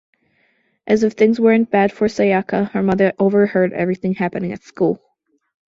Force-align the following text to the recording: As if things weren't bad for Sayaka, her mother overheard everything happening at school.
As 0.87 1.03
if 1.03 1.13
things 1.13 1.39
weren't 1.39 1.69
bad 1.69 1.91
for 1.91 2.07
Sayaka, 2.07 2.71
her 2.71 2.81
mother 2.81 3.13
overheard 3.19 3.71
everything 3.71 4.15
happening 4.15 4.51
at 4.51 4.63
school. 4.63 4.99